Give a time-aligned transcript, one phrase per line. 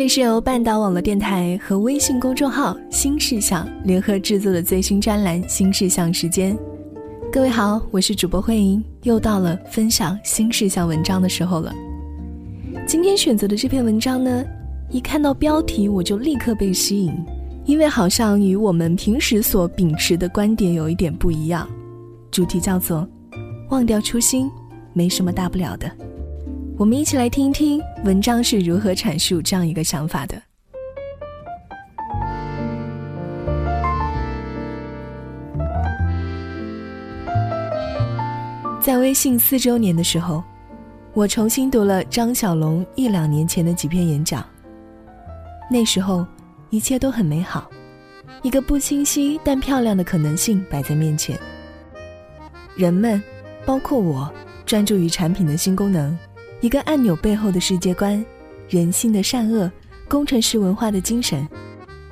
[0.00, 6.56] 里是由半岛网络电台和微信公众号“新事项”联合制作的最新专栏《新事项》时间。
[7.30, 11.74] 各位好，我是主播慧莹，又到了分享新事项文章的时候了。
[12.86, 14.42] 今天选择的这篇文章呢，
[14.88, 17.12] 一看到标题我就立刻被吸引，
[17.66, 21.68] 因为好像与我们平时所秉持的观点有一点不一样。
[22.30, 23.06] 主题叫做
[23.68, 24.50] “忘掉初心，
[24.94, 25.90] 没什么大不了的”。
[26.80, 30.42] 我们一起来听一听文章是如何阐述这样一个想法的。
[38.80, 40.42] 在微信四周年的时候，
[41.12, 44.42] 我重新读了张小龙一两年前的几篇演讲。
[45.70, 46.26] 那时候，
[46.70, 47.70] 一切都很美好，
[48.40, 51.38] 一个不清晰但漂亮的可能性摆在面前。
[52.74, 53.22] 人们，
[53.66, 54.32] 包括我，
[54.64, 56.18] 专注于产品的新功能。
[56.60, 58.22] 一个按钮背后的世界观，
[58.68, 59.70] 人性的善恶，
[60.06, 61.48] 工程师文化的精神，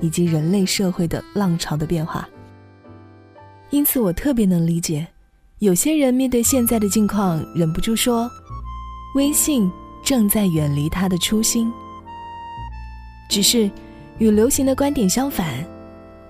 [0.00, 2.28] 以及人类社会的浪潮的变化。
[3.70, 5.04] 因此，我特别能理解，
[5.58, 8.30] 有些人面对现在的境况，忍不住说
[9.16, 9.68] ：“微信
[10.04, 11.72] 正在远离他的初心。”
[13.28, 13.68] 只是，
[14.18, 15.66] 与流行的观点相反，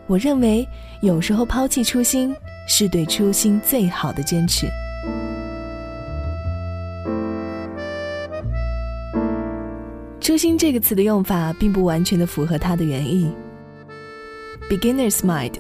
[0.06, 0.66] 我认为
[1.02, 2.34] 有时候抛弃初心，
[2.66, 4.66] 是对初心最好的坚持。
[10.26, 13.30] 初心这个词的用法并不完全的符合它的原意。
[14.68, 15.52] Beginner's mind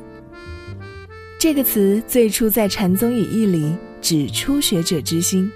[1.38, 5.48] 这个词最初在禅宗语义里指初学者之心，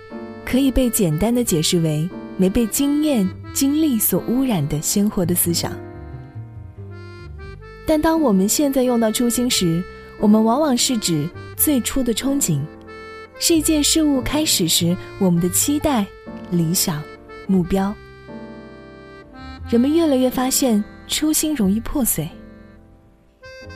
[0.46, 5.72] 可以被简单的解释为没被经验经历所污染的鲜活的思想。
[7.84, 9.82] 但当我们现在用到初心时，
[10.20, 12.60] 我们往往是指最初的憧憬，
[13.40, 16.06] 是一件事物开始时我们的期待、
[16.52, 17.02] 理想、
[17.48, 17.92] 目标。
[19.70, 22.28] 人们越来越发现，初心容易破碎。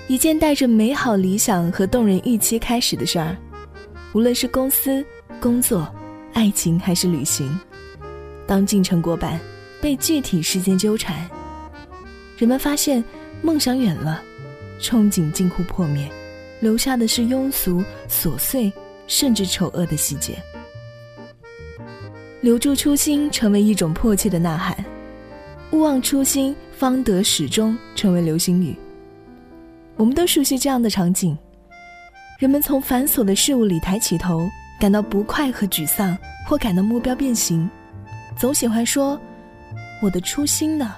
[0.08, 3.36] 一件带着美好理想和动人预期开始的事儿，
[4.12, 5.06] 无论是公司、
[5.40, 5.88] 工作、
[6.32, 7.56] 爱情还是旅行，
[8.44, 9.38] 当进程过半，
[9.80, 11.30] 被具体事件纠缠，
[12.36, 13.02] 人们发现
[13.40, 14.20] 梦想远了，
[14.80, 16.10] 憧憬近乎破灭，
[16.58, 18.72] 留下的是庸俗、琐碎，
[19.06, 20.36] 甚至丑恶的细节。
[22.40, 24.84] 留住初心，成为一种迫切的呐喊。
[25.72, 28.76] 勿忘初心，方得始终，成为流行语。
[29.96, 31.36] 我们都熟悉这样的场景：
[32.38, 34.48] 人们从繁琐的事物里抬起头，
[34.80, 36.16] 感到不快和沮丧，
[36.46, 37.68] 或感到目标变形，
[38.36, 39.18] 总喜欢说
[40.00, 40.94] ：“我的初心呢？”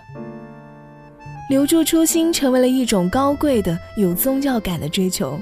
[1.49, 5.39] 留住初心，成为了一种高贵的、有宗教感的追求；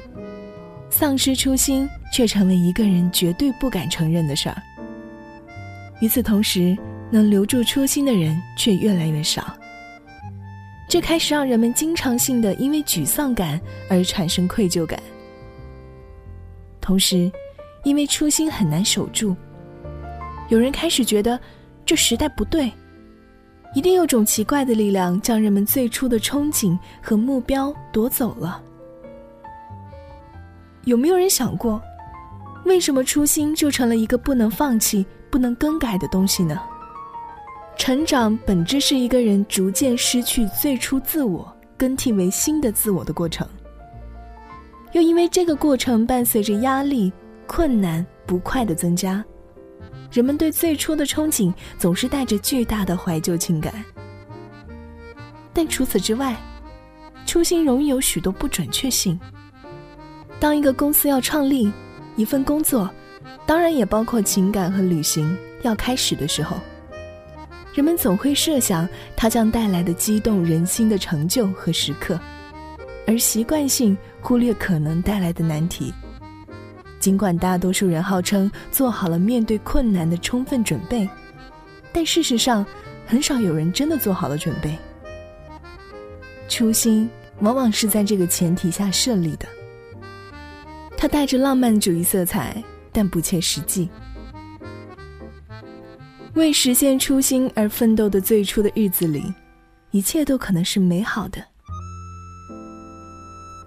[0.91, 4.63] 丧失初心，却成为一个人绝对不敢承认的事儿。
[6.01, 6.77] 与此同时，
[7.15, 9.57] 能留住初心的人却越来越少，
[10.89, 15.01] 这开始让人们经常性的因为沮丧感而产生愧疚感。
[16.81, 17.31] 同时，
[17.85, 19.37] 因为初心很难守住，
[20.49, 21.39] 有人开始觉得
[21.87, 22.69] 这时代不对，
[23.77, 28.61] 一定有种奇怪的力量将人们最初的憧憬和目标夺走了。
[30.83, 31.81] 有没有人想过，
[32.65, 36.61] 为什么初心就成了一个不能放弃、不能更改的东西呢？
[37.77, 43.47] 成长本质是一个人逐渐失去最初自我，更替为新的自我的过程。
[44.93, 47.13] 又因为这个过程伴随着压力、
[47.47, 49.23] 困难、不快的增加，
[50.11, 53.85] 人们对最初的憧憬总是带着巨大的怀旧情感。
[55.53, 56.37] 但除此之外，
[57.27, 59.19] 初心容易有许多不准确性。
[60.39, 61.71] 当一个公司要创立，
[62.17, 62.89] 一份工作，
[63.45, 66.57] 当然也包括情感和旅行要开始的时候。
[67.75, 72.19] 人们总会设想它将带来的激动人心的成就和时刻，
[73.05, 75.93] 而习惯性忽略可能带来的难题。
[77.01, 81.09] 尽管大多数人号称做好了面对困难的充分准备，
[81.93, 82.65] 但事实上，
[83.07, 84.79] 很少有人真的做好了准备。
[86.49, 87.11] 初心
[87.41, 89.47] 往往是在这个前提下设立的，
[90.97, 92.63] 它带着浪漫主义色彩，
[92.93, 93.91] 但不切实际。
[96.35, 99.33] 为实现初心而奋斗的最初的日子里，
[99.93, 101.41] 一切都可能是美好的。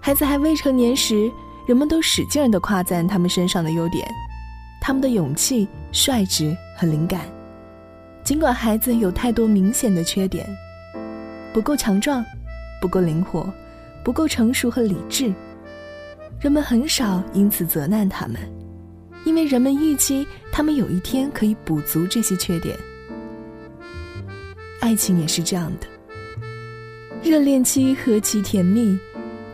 [0.02, 1.30] 孩子还未成年时，
[1.66, 4.06] 人们都使劲的夸赞他们身上的优点，
[4.82, 7.22] 他们的勇气、率直和灵感。
[8.22, 10.46] 尽管孩子有太多明显的缺点，
[11.54, 12.22] 不够强壮，
[12.82, 13.50] 不够灵活，
[14.04, 15.32] 不够成熟和理智，
[16.38, 18.36] 人们很少因此责难他们。
[19.24, 22.76] 因为人们预期他们有一天可以补足这些缺点，
[24.80, 25.86] 爱情也是这样的。
[27.22, 28.98] 热恋期何其甜蜜，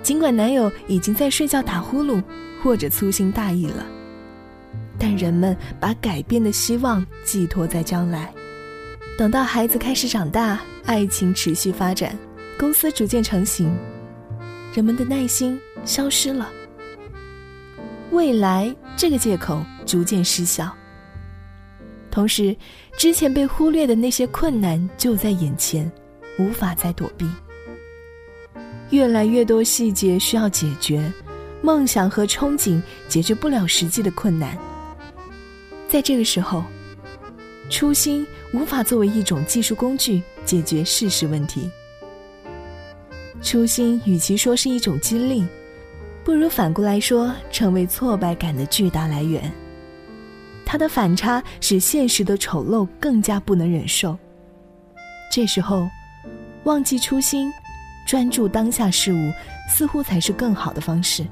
[0.03, 2.23] 尽管男友已经在睡觉打呼噜
[2.63, 3.85] 或者粗心大意了，
[4.99, 8.33] 但人们把改变的希望寄托在将来。
[9.17, 12.17] 等到孩子开始长大，爱情持续发展，
[12.59, 13.75] 公司逐渐成型，
[14.75, 16.51] 人们的耐心消失了。
[18.11, 20.75] 未来这个借口逐渐失效。
[22.11, 22.57] 同时，
[22.97, 25.91] 之前被忽略的那些困难就在眼前，
[26.39, 27.29] 无法再躲避。
[28.91, 31.13] 越来越多细节需要解决，
[31.63, 34.57] 梦想和憧憬解决不了实际的困难。
[35.89, 36.65] 在这个时候。
[37.71, 41.71] 初心无法作为一种技术工具解决事实问题。
[43.41, 45.47] 初心与其说是一种激励，
[46.25, 49.53] 不如反过来说成为挫败感的巨大来源。
[50.65, 54.17] 它的反差使现实的丑陋更加不能忍受。
[55.31, 55.87] 这时候，
[56.65, 57.53] 忘记初心，
[58.07, 59.31] 专注当下事物，
[59.69, 61.25] 似乎才是更好的方式。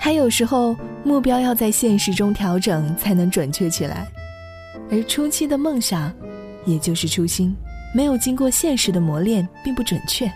[0.00, 4.06] 还有时候，目标要在现实中调整，才能准确起来。
[4.90, 6.12] 而初期的梦想，
[6.64, 7.54] 也就是初心，
[7.94, 10.30] 没有经过现实的磨练，并不准确。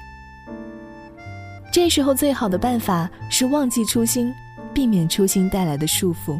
[1.78, 4.34] 这时候，最好的办法是忘记初心，
[4.74, 6.36] 避免初心带来的束缚，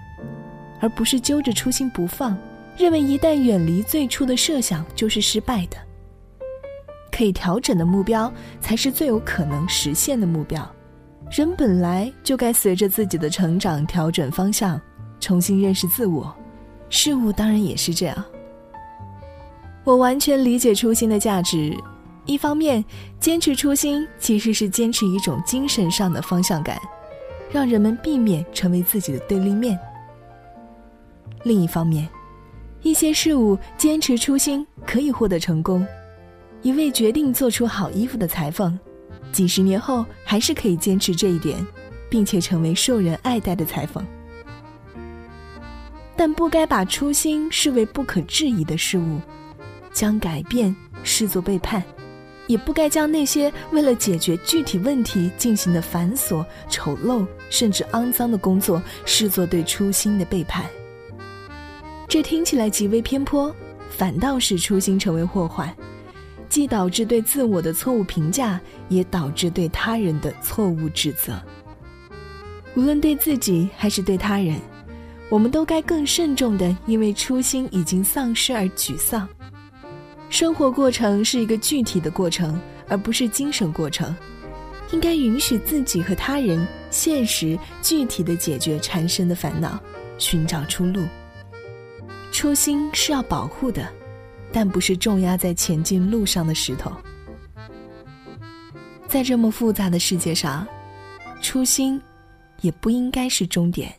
[0.80, 2.36] 而不是揪着初心不放，
[2.76, 5.76] 认为一旦远离最初的设想就是失败的。
[7.12, 8.30] 可以调整的目标，
[8.60, 10.68] 才是最有可能实现的目标。
[11.30, 14.78] 人本来就该随着自己的成长调整方向，
[15.20, 16.36] 重新认识自我。
[16.90, 18.24] 事物当然也是这样。
[19.84, 21.74] 我完全理解初心的价值。
[22.28, 22.84] 一方面，
[23.18, 26.78] 坚持初心其实是坚持一种精神上的方向感，
[27.50, 29.78] 让人们避免成为自己的对立面。
[31.44, 32.06] 另一方面，
[32.82, 35.84] 一些事物坚持初心可以获得成功。
[36.60, 38.78] 一位决定做出好衣服的裁缝。
[39.32, 41.66] 几十年后，还是可以坚持这一点，
[42.10, 44.04] 并且成为受人爱戴的裁缝。
[46.14, 49.18] 但不该把初心视为不可质疑的事物，
[49.94, 51.82] 将改变视作背叛，
[52.48, 60.64] 也不该将那些为了解决具体问题进行的繁琐、丑陋甚至肮脏的工作视作对初心的背叛。
[62.08, 63.54] 这听起来极为偏颇，
[63.90, 65.72] 反倒使初心成为祸患。
[66.48, 68.58] 既导致对自我的错误评价，
[68.88, 71.38] 也导致对他人的错误指责。
[72.74, 74.58] 无论对自己还是对他人，
[75.28, 79.28] 我们都该更慎重的，因为初心已经丧失而沮丧。
[80.30, 84.14] 生活过程是一个具体的过程，而不是精神过程。
[84.92, 89.78] 应该允许自己和他人现实具体的解决缠身的烦恼，
[90.16, 91.04] 寻找出路。
[92.32, 93.88] 初心是要保护的。
[94.50, 96.90] 但不是重压在前进路上的石头。
[99.06, 100.66] 在这么复杂的世界上，
[101.42, 102.00] 初心
[102.62, 103.94] 也不应该是终点。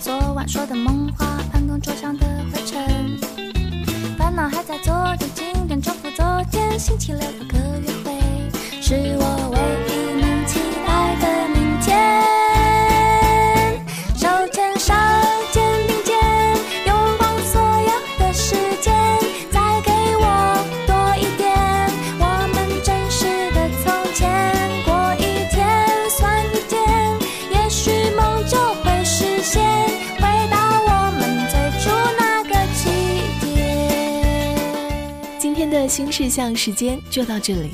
[0.00, 1.26] 昨晚说的梦话。
[1.52, 3.18] 办公桌上的灰尘，
[4.18, 6.78] 烦恼还在昨天，今天重复昨天。
[6.78, 8.20] 星期六有个约会，
[8.82, 9.95] 是我唯一
[35.88, 37.70] 新事项时间就到这里，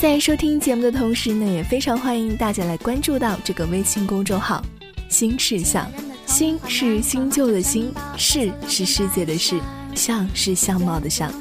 [0.00, 4.62] 在收听节目的同时呢，也非常欢迎大家来关注到这个微信公众号
[5.08, 5.90] “新事项”。
[6.26, 9.58] 新是新旧的“新”，事是世界的“事”，
[9.96, 11.32] 相是相貌的“相”。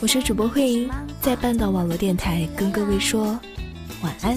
[0.00, 0.90] 我是主播慧英，
[1.20, 3.38] 在半岛网络电台跟各位说
[4.02, 4.36] 晚安。